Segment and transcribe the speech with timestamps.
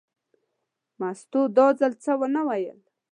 [0.99, 2.79] مستو دا ځل څه ونه ویل.